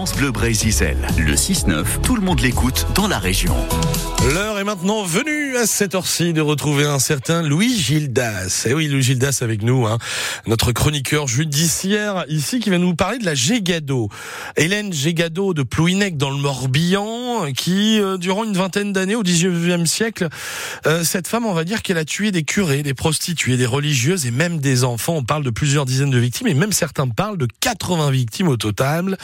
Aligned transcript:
France 0.00 0.16
Bleu. 0.16 0.32
Le 0.32 1.34
6-9, 1.34 2.00
tout 2.02 2.16
le 2.16 2.22
monde 2.22 2.40
l'écoute 2.40 2.86
dans 2.94 3.06
la 3.06 3.18
région. 3.18 3.54
L'heure 4.28 4.58
est 4.58 4.64
maintenant 4.64 5.02
venue 5.02 5.56
à 5.56 5.66
cette 5.66 5.94
heure-ci 5.94 6.34
de 6.34 6.42
retrouver 6.42 6.84
un 6.84 6.98
certain 6.98 7.40
Louis 7.42 7.74
Gildas. 7.74 8.66
Et 8.68 8.74
oui, 8.74 8.86
Louis 8.86 9.02
Gildas 9.02 9.38
avec 9.40 9.62
nous, 9.62 9.86
hein, 9.86 9.96
notre 10.46 10.72
chroniqueur 10.72 11.26
judiciaire 11.26 12.26
ici 12.28 12.60
qui 12.60 12.68
va 12.68 12.76
nous 12.76 12.94
parler 12.94 13.16
de 13.16 13.24
la 13.24 13.34
Gégado. 13.34 14.10
Hélène 14.56 14.92
Gégado 14.92 15.54
de 15.54 15.62
Plouinec 15.62 16.18
dans 16.18 16.28
le 16.28 16.36
Morbihan, 16.36 17.50
qui 17.56 17.98
euh, 17.98 18.18
durant 18.18 18.44
une 18.44 18.52
vingtaine 18.52 18.92
d'années 18.92 19.16
au 19.16 19.22
19e 19.22 19.86
siècle, 19.86 20.28
euh, 20.86 21.02
cette 21.02 21.26
femme, 21.26 21.46
on 21.46 21.54
va 21.54 21.64
dire 21.64 21.80
qu'elle 21.80 21.98
a 21.98 22.04
tué 22.04 22.30
des 22.30 22.42
curés, 22.42 22.82
des 22.82 22.94
prostituées, 22.94 23.56
des 23.56 23.66
religieuses 23.66 24.26
et 24.26 24.30
même 24.30 24.58
des 24.58 24.84
enfants. 24.84 25.14
On 25.16 25.24
parle 25.24 25.44
de 25.44 25.50
plusieurs 25.50 25.86
dizaines 25.86 26.10
de 26.10 26.18
victimes 26.18 26.46
et 26.46 26.54
même 26.54 26.72
certains 26.72 27.08
parlent 27.08 27.38
de 27.38 27.48
80 27.60 28.10
victimes 28.10 28.48
au 28.48 28.58
total. 28.58 29.16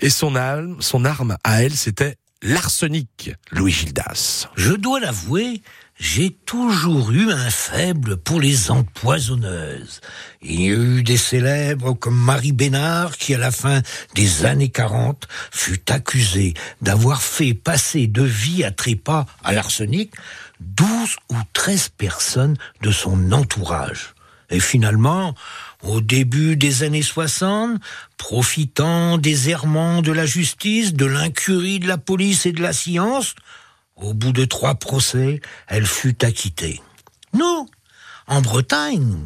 Et 0.00 0.10
son 0.10 0.32
son 0.78 1.04
arme 1.04 1.36
à 1.42 1.62
elle, 1.64 1.74
c'était 1.74 2.16
l'arsenic, 2.44 3.32
Louis 3.50 3.72
Gildas. 3.72 4.48
Je 4.54 4.74
dois 4.74 5.00
l'avouer, 5.00 5.62
j'ai 5.98 6.30
toujours 6.30 7.10
eu 7.10 7.32
un 7.32 7.50
faible 7.50 8.18
pour 8.18 8.40
les 8.40 8.70
empoisonneuses. 8.70 10.00
Il 10.42 10.60
y 10.60 10.70
a 10.70 10.74
eu 10.74 11.02
des 11.02 11.16
célèbres 11.16 11.94
comme 11.94 12.16
Marie 12.16 12.52
Bénard 12.52 13.16
qui, 13.16 13.34
à 13.34 13.38
la 13.38 13.50
fin 13.50 13.80
des 14.14 14.44
années 14.44 14.68
40, 14.68 15.26
fut 15.50 15.90
accusée 15.90 16.54
d'avoir 16.82 17.22
fait 17.22 17.54
passer 17.54 18.06
de 18.06 18.22
vie 18.22 18.62
à 18.62 18.70
trépas 18.70 19.24
à 19.42 19.52
l'arsenic 19.52 20.12
12 20.60 21.16
ou 21.30 21.36
13 21.54 21.88
personnes 21.96 22.56
de 22.82 22.90
son 22.90 23.32
entourage. 23.32 24.14
Et 24.54 24.60
finalement, 24.60 25.34
au 25.82 26.00
début 26.00 26.56
des 26.56 26.84
années 26.84 27.02
60, 27.02 27.80
profitant 28.16 29.18
des 29.18 29.50
errements 29.50 30.00
de 30.00 30.12
la 30.12 30.26
justice, 30.26 30.94
de 30.94 31.06
l'incurie 31.06 31.80
de 31.80 31.88
la 31.88 31.98
police 31.98 32.46
et 32.46 32.52
de 32.52 32.62
la 32.62 32.72
science, 32.72 33.34
au 33.96 34.14
bout 34.14 34.32
de 34.32 34.44
trois 34.44 34.76
procès, 34.76 35.40
elle 35.66 35.86
fut 35.86 36.24
acquittée. 36.24 36.80
Nous, 37.32 37.68
en 38.26 38.40
Bretagne, 38.40 39.18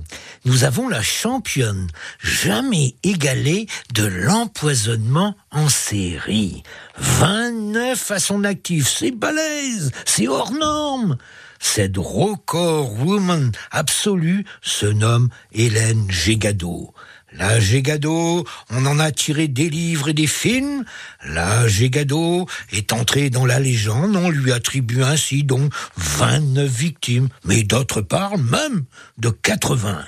nous 0.47 0.65
avons 0.65 0.89
la 0.89 1.03
championne 1.03 1.89
jamais 2.21 2.97
égalée 3.03 3.67
de 3.93 4.07
l'empoisonnement 4.07 5.37
en 5.51 5.69
série. 5.69 6.63
29 6.97 8.11
à 8.11 8.19
son 8.19 8.45
actif, 8.45 8.89
c'est 8.89 9.11
balèze, 9.11 9.93
c'est 10.07 10.27
hors 10.27 10.53
norme. 10.53 11.19
Cette 11.59 11.97
record 11.97 12.93
woman 13.01 13.53
absolue 13.71 14.45
se 14.63 14.87
nomme 14.87 15.29
Hélène 15.53 16.11
Gégado. 16.11 16.95
La 17.33 17.61
Gégado, 17.61 18.47
on 18.71 18.87
en 18.87 18.99
a 18.99 19.13
tiré 19.13 19.49
des 19.49 19.69
livres 19.69 20.09
et 20.09 20.15
des 20.15 20.27
films. 20.27 20.85
La 21.27 21.69
Gégado 21.69 22.47
est 22.73 22.93
entrée 22.93 23.29
dans 23.29 23.45
la 23.45 23.61
légende, 23.61 24.17
on 24.17 24.31
lui 24.31 24.51
attribue 24.51 25.03
ainsi 25.03 25.45
donc 25.45 25.73
29 25.97 26.67
victimes, 26.71 27.29
mais 27.45 27.65
d'autres 27.65 28.01
parlent 28.01 28.41
même 28.41 28.85
de 29.19 29.29
80. 29.29 30.05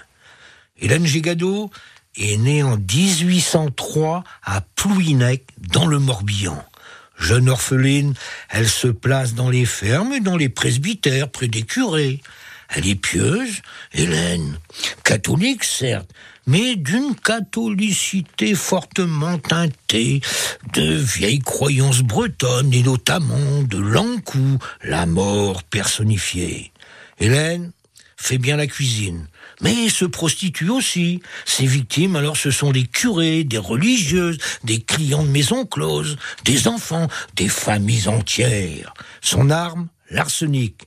Hélène 0.79 1.07
Gégado 1.07 1.70
est 2.17 2.39
née 2.39 2.62
en 2.62 2.77
1803 2.79 4.25
à 4.42 4.62
Plouinec, 4.77 5.45
dans 5.59 5.87
le 5.87 5.98
Morbihan. 5.98 6.64
Jeune 7.21 7.49
orpheline, 7.49 8.15
elle 8.49 8.69
se 8.69 8.89
place 8.89 9.35
dans 9.35 9.51
les 9.51 9.67
fermes 9.67 10.13
et 10.15 10.21
dans 10.21 10.37
les 10.37 10.49
presbytères 10.49 11.29
près 11.29 11.49
des 11.49 11.63
curés. 11.63 12.21
Elle 12.75 12.89
est 12.89 12.95
pieuse, 12.95 13.63
Hélène, 13.93 14.59
catholique 15.05 15.65
certes, 15.65 16.11
mais 16.47 16.77
d'une 16.77 17.15
catholicité 17.15 18.55
fortement 18.55 19.39
teintée 19.39 20.21
de 20.73 20.95
vieilles 20.95 21.41
croyances 21.41 22.03
bretonnes 22.03 22.73
et 22.73 22.83
notamment 22.83 23.63
de 23.63 23.79
l'encou, 23.79 24.59
la 24.83 25.07
mort 25.07 25.63
personnifiée. 25.65 26.73
Hélène 27.19 27.73
fait 28.21 28.39
bien 28.39 28.57
la 28.57 28.67
cuisine, 28.67 29.27
mais 29.63 29.89
se 29.89 30.05
prostitue 30.05 30.69
aussi. 30.69 31.23
Ses 31.47 31.67
victimes, 31.67 32.17
alors, 32.17 32.36
ce 32.36 32.51
sont 32.51 32.70
des 32.70 32.85
curés, 32.85 33.45
des 33.45 33.58
religieuses, 33.58 34.39
des 34.63 34.81
clients 34.81 35.25
de 35.25 35.31
maisons 35.31 35.64
closes, 35.64 36.17
des 36.45 36.69
enfants, 36.69 37.09
des 37.35 37.48
familles 37.48 38.09
entières. 38.09 38.92
Son 39.23 39.48
arme, 39.51 39.89
l'arsenic. 40.11 40.86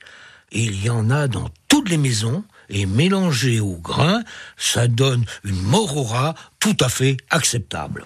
il 0.52 0.84
y 0.84 0.90
en 0.92 1.10
a 1.10 1.28
dans 1.28 1.50
toutes 1.68 1.90
les 1.90 1.98
maisons, 1.98 2.44
et 2.70 2.86
mélangé 2.86 3.60
au 3.60 3.78
grain, 3.78 4.24
ça 4.56 4.88
donne 4.88 5.26
une 5.44 5.62
morora 5.62 6.34
tout 6.60 6.78
à 6.80 6.90
fait 6.90 7.18
acceptable. 7.30 8.06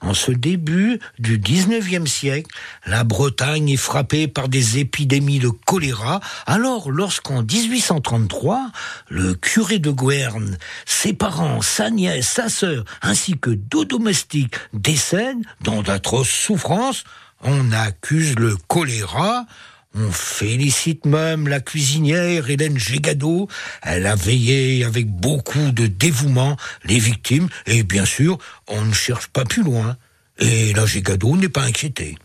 En 0.00 0.14
ce 0.14 0.32
début 0.32 0.98
du 1.18 1.38
19e 1.38 2.06
siècle, 2.06 2.50
la 2.86 3.04
Bretagne 3.04 3.70
est 3.70 3.76
frappée 3.76 4.28
par 4.28 4.48
des 4.48 4.78
épidémies 4.78 5.38
de 5.38 5.48
choléra, 5.48 6.20
alors 6.46 6.90
lorsqu'en 6.90 7.42
1833, 7.42 8.70
le 9.08 9.34
curé 9.34 9.78
de 9.78 9.90
Guerne, 9.90 10.58
ses 10.84 11.12
parents, 11.12 11.62
sa 11.62 11.90
nièce, 11.90 12.28
sa 12.28 12.48
sœur, 12.48 12.84
ainsi 13.02 13.38
que 13.38 13.50
deux 13.50 13.84
domestiques 13.84 14.56
décèdent 14.72 15.44
dans 15.62 15.82
d'atroces 15.82 16.30
souffrances, 16.30 17.04
on 17.42 17.72
accuse 17.72 18.36
le 18.36 18.56
choléra, 18.68 19.46
on 19.94 20.10
félicite 20.10 21.04
même 21.04 21.48
la 21.48 21.60
cuisinière 21.60 22.48
Hélène 22.48 22.78
Gégado. 22.78 23.48
Elle 23.82 24.06
a 24.06 24.14
veillé 24.14 24.84
avec 24.84 25.08
beaucoup 25.08 25.70
de 25.70 25.86
dévouement 25.86 26.56
les 26.84 26.98
victimes 26.98 27.48
et 27.66 27.82
bien 27.82 28.04
sûr, 28.04 28.38
on 28.68 28.84
ne 28.84 28.94
cherche 28.94 29.28
pas 29.28 29.44
plus 29.44 29.62
loin. 29.62 29.96
Et 30.38 30.72
la 30.72 30.86
Gégado 30.86 31.36
n'est 31.36 31.48
pas 31.48 31.62
inquiétée. 31.62 32.16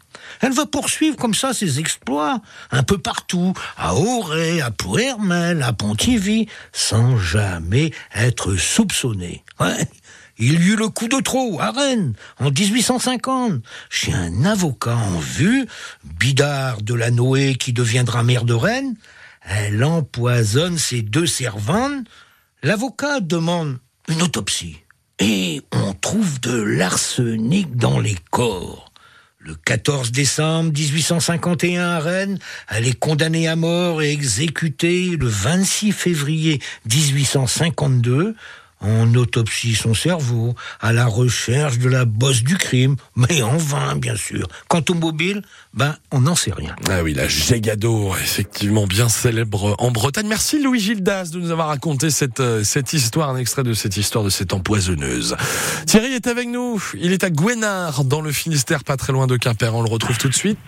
Elle 0.41 0.53
va 0.53 0.65
poursuivre 0.65 1.15
comme 1.17 1.33
ça 1.33 1.53
ses 1.53 1.79
exploits, 1.79 2.41
un 2.71 2.83
peu 2.83 2.97
partout, 2.97 3.53
à 3.77 3.95
Auray, 3.95 4.61
à 4.61 4.71
Plouermel, 4.71 5.63
à 5.63 5.73
Pontivy, 5.73 6.47
sans 6.71 7.17
jamais 7.17 7.91
être 8.15 8.55
soupçonnée. 8.55 9.43
Ouais. 9.59 9.87
Il 10.39 10.61
y 10.63 10.67
eut 10.67 10.75
le 10.75 10.89
coup 10.89 11.07
de 11.07 11.19
trop 11.19 11.59
à 11.59 11.71
Rennes 11.71 12.13
en 12.39 12.51
1850 12.51 13.63
chez 13.89 14.13
un 14.13 14.45
avocat 14.45 14.95
en 14.95 15.17
vue, 15.17 15.65
Bidard 16.03 16.83
de 16.83 16.93
la 16.93 17.09
Noé 17.09 17.55
qui 17.55 17.73
deviendra 17.73 18.21
maire 18.21 18.43
de 18.43 18.53
Rennes. 18.53 18.95
Elle 19.41 19.83
empoisonne 19.83 20.77
ses 20.77 21.01
deux 21.01 21.25
servantes. 21.25 22.05
L'avocat 22.61 23.19
demande 23.19 23.79
une 24.09 24.21
autopsie 24.21 24.77
et 25.19 25.61
on 25.71 25.93
trouve 25.93 26.39
de 26.41 26.61
l'arsenic 26.61 27.75
dans 27.75 27.99
les 27.99 28.17
corps. 28.29 28.91
Le 29.39 29.53
14 29.53 30.11
décembre 30.11 30.71
1851 30.71 31.81
à 31.87 31.99
Rennes, 31.99 32.39
elle 32.69 32.87
est 32.87 32.97
condamnée 32.97 33.47
à 33.47 33.55
mort 33.55 34.01
et 34.01 34.11
exécutée 34.11 35.15
le 35.15 35.27
26 35.27 35.91
février 35.91 36.59
1852 36.91 38.35
on 38.81 39.13
autopsie 39.15 39.75
son 39.75 39.93
cerveau 39.93 40.55
à 40.79 40.93
la 40.93 41.05
recherche 41.05 41.79
de 41.79 41.89
la 41.89 42.05
bosse 42.05 42.43
du 42.43 42.57
crime, 42.57 42.95
mais 43.15 43.41
en 43.41 43.57
vain, 43.57 43.95
bien 43.95 44.15
sûr. 44.15 44.47
Quant 44.67 44.83
au 44.89 44.93
mobile, 44.93 45.41
ben, 45.73 45.95
on 46.11 46.21
n'en 46.21 46.35
sait 46.35 46.53
rien. 46.53 46.75
Ah 46.89 47.03
oui, 47.03 47.13
la 47.13 47.27
Gégado, 47.27 48.13
effectivement 48.21 48.87
bien 48.87 49.09
célèbre 49.09 49.75
en 49.79 49.91
Bretagne. 49.91 50.27
Merci 50.27 50.61
Louis 50.61 50.79
Gildas 50.79 51.29
de 51.31 51.39
nous 51.39 51.51
avoir 51.51 51.67
raconté 51.67 52.09
cette, 52.09 52.39
euh, 52.39 52.63
cette 52.63 52.93
histoire, 52.93 53.29
un 53.29 53.37
extrait 53.37 53.63
de 53.63 53.73
cette 53.73 53.97
histoire 53.97 54.23
de 54.23 54.29
cette 54.29 54.53
empoisonneuse. 54.53 55.35
Thierry 55.85 56.13
est 56.13 56.27
avec 56.27 56.47
nous. 56.47 56.81
Il 56.99 57.11
est 57.11 57.23
à 57.23 57.29
Gouenard, 57.29 58.03
dans 58.03 58.21
le 58.21 58.31
Finistère, 58.31 58.83
pas 58.83 58.97
très 58.97 59.13
loin 59.13 59.27
de 59.27 59.37
Quimper. 59.37 59.73
On 59.73 59.81
le 59.81 59.89
retrouve 59.89 60.17
tout 60.17 60.29
de 60.29 60.35
suite. 60.35 60.59